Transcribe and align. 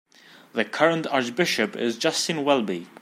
The 0.53 0.65
current 0.65 1.05
archbishop 1.05 1.75
is 1.75 1.95
Justin 1.99 2.43
Welby. 2.43 2.87